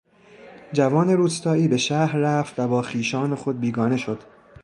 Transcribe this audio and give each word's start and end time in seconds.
جوان 0.73 1.09
روستایی 1.09 1.67
به 1.67 1.77
شهر 1.77 2.17
رفت 2.17 2.59
و 2.59 2.67
با 2.67 2.81
خویشان 2.81 3.35
خود 3.35 3.59
بیگانه 3.59 3.97
شد. 3.97 4.19